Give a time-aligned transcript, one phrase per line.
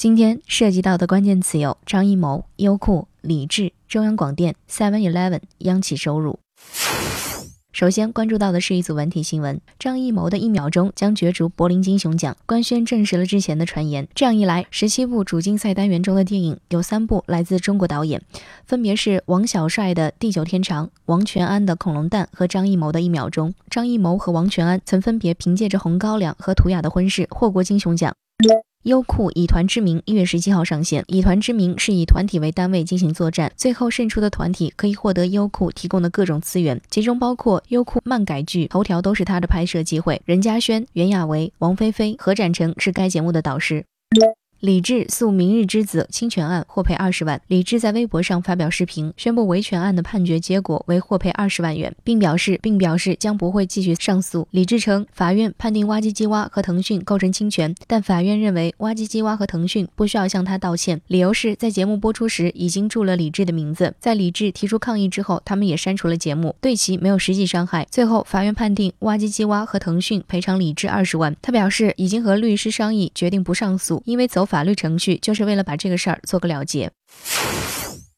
[0.00, 6.38] 今天涉及到的关键词有张艺谋、优酷、李志、中央广电、Seven Eleven、央企收入。
[7.70, 14.08] 首先关注到的是一组文体新闻：张艺谋的一秒钟将角逐柏林金熊奖，官宣证实了之前的传言。
[14.14, 18.22] 这样一来，十七部主竞赛单元中的电影有三部来自中国导演，
[18.64, 23.52] 分别是王小帅的《地久天长》、王全安的《恐龙蛋》和张艺谋的一秒钟。
[23.68, 28.14] 张艺谋和王全安曾分别凭借着《红高粱》和《图雅的婚事》获过金熊奖。
[28.84, 31.04] 优酷以团之名一月十七号上线。
[31.08, 40.20] 以团之名是以团体为单位进行作战，最后胜出的团体可以获得优酷提供的各种资源，其中包括优酷漫改剧《头条都是他的》拍摄机会。
[40.24, 43.84] 任嘉萱、袁娅维、王菲菲、何展成是该节目的导师。
[44.60, 47.40] 李志诉《明日之子》侵权案获赔二十万。
[47.46, 54.46] 李志在微博上发表视频，宣布维权案的判决结果为获赔二十万元，并表示并表示将不会继续上诉。
[54.50, 63.94] 李志称，法院判定哇唧唧哇和腾讯构成侵权，但法院认为哇唧唧哇和腾讯不需要向他道歉，理由是在节目播出时已经注了李志的名字。
[63.98, 67.86] 在李志提出抗议之后，他们也删除了节目，对其没有实际伤害。
[67.90, 71.34] 最后，法院判定哇唧唧哇和腾讯赔偿李志二十万。
[71.40, 74.46] 他表示已经和律师商议，决定不上诉，因为走。
[74.50, 76.90] 法律程序就是为了把这个事儿做个了结。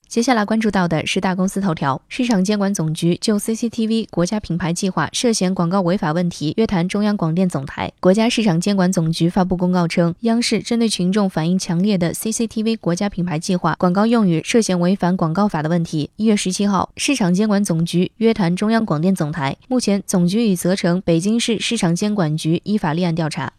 [0.09, 7.91] 接下来关注到的是大公司头条，市场监管总局就 CCTV 国家品牌计划涉嫌广告违法问题约谈中央广电总台。
[7.99, 19.57] 国家市场监管总局发布公告称，央视针对群众反映强烈的 CCTV 国家品牌计划广告用语涉嫌违反广告法的问题，一月十七号，市场监管总局约谈中央广电总台。
[19.69, 23.55] 目前，总局已责成北京市市场监管局依法立案调查。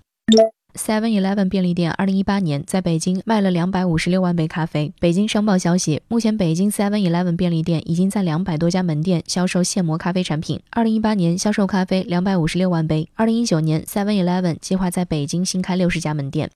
[0.76, 4.92] Seven Eleven 便利店二零一八年在北京卖了两百五十六万杯咖啡。
[5.00, 10.60] 北京商报消息，目前北京 Seven Eleven 便利店已经在两百多家门店销售现磨咖啡产品。
[10.72, 13.08] 二零一八年销售咖啡两百五十六万杯。
[13.14, 16.50] 二零一九年，Seven Eleven 计划在北京新开六十家门店。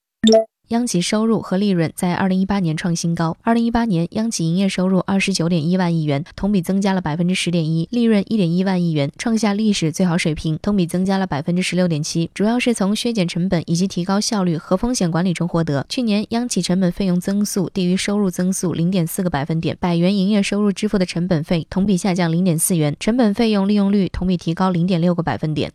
[0.69, 3.37] 央企收入和利润在二零一八年创新高。
[3.41, 12.29] 二零一八年，央企营业收入二十九点一万亿元，同比增加了百分之十点一；利润一点一万亿元，创下历史最好水平，同比增加了百分之十六点七。
[12.33, 15.85] 主要是从削减成本以及提高效率和风险管理中获得。
[15.87, 25.71] 去年央企成本费用增速低于收入增速零点四个百分点，百元营业收入支付的成本费同比下降零点四元，成本费用利用率同比提高零点六个百分点。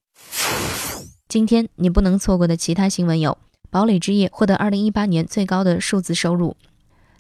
[1.29, 3.39] 今天你不能错过的其他新闻有。
[3.73, 6.59] 堡垒之夜获得二零一八年最高的数字收入。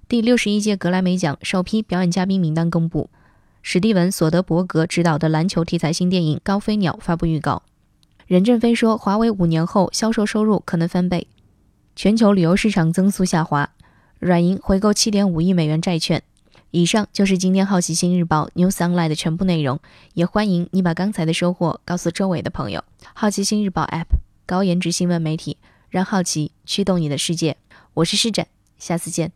[0.06, 3.08] 第六十一届格莱美奖首批表演嘉宾名单公布。
[3.62, 7.62] 史蒂文·索德伯格执导的篮球题材新电影《高飞鸟》发布预告。
[8.26, 11.26] 任正非说，华为五年后销售收入可能翻倍。
[11.96, 13.70] 全球旅游市场增速下滑。
[14.18, 16.22] 软银回购七点五亿美元债券。
[16.70, 19.80] 以上就是今天好奇心日报 New Sunlight 的全部内容。
[20.12, 22.84] 也欢迎你把刚才的收获告诉周围的朋友。
[23.14, 25.56] 好奇心日报 App，高颜值新闻媒体。
[25.92, 27.58] 让好奇驱动你的世界，
[27.92, 28.48] 我是施展，
[28.78, 29.32] 下次见。